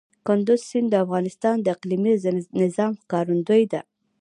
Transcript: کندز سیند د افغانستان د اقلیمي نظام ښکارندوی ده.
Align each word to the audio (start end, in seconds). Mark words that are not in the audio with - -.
کندز 0.27 0.59
سیند 0.69 0.87
د 0.91 0.95
افغانستان 1.05 1.55
د 1.61 1.67
اقلیمي 1.75 2.13
نظام 2.61 2.91
ښکارندوی 3.01 3.63
ده. 3.71 3.81